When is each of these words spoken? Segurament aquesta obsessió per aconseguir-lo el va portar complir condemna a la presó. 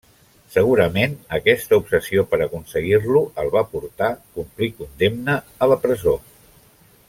Segurament 0.53 1.11
aquesta 1.37 1.77
obsessió 1.81 2.23
per 2.31 2.39
aconseguir-lo 2.45 3.23
el 3.43 3.53
va 3.57 3.63
portar 3.75 4.09
complir 4.39 4.73
condemna 4.81 5.37
a 5.67 5.73
la 5.75 5.79
presó. 5.87 6.17